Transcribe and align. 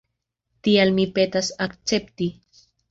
Tial 0.67 0.93
mi 0.95 1.07
petas 1.19 1.53
akcepti. 1.69 2.35